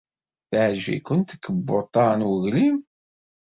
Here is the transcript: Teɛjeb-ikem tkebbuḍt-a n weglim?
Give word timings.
Teɛjeb-ikem 0.49 1.19
tkebbuḍt-a 1.23 2.05
n 2.17 2.21
weglim? 2.29 2.77